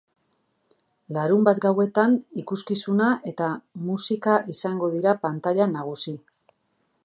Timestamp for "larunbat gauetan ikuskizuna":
1.17-3.11